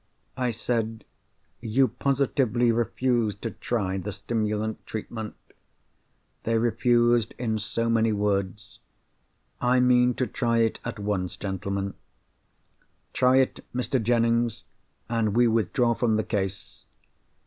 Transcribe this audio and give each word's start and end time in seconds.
I 0.35 0.49
said, 0.49 1.05
'You 1.59 1.87
positively 1.89 2.71
refuse 2.71 3.35
to 3.35 3.51
try 3.51 3.99
the 3.99 4.11
stimulant 4.11 4.83
treatment?' 4.87 5.35
They 6.41 6.57
refused 6.57 7.35
in 7.37 7.59
so 7.59 7.87
many 7.87 8.11
words. 8.11 8.79
'I 9.61 9.81
mean 9.81 10.13
to 10.15 10.25
try 10.25 10.57
it 10.57 10.79
at 10.83 10.97
once, 10.97 11.37
gentlemen.'—'Try 11.37 13.35
it, 13.37 13.63
Mr. 13.75 14.01
Jennings, 14.01 14.63
and 15.07 15.35
we 15.35 15.47
withdraw 15.47 15.93
from 15.93 16.15
the 16.15 16.23
case. 16.23 16.83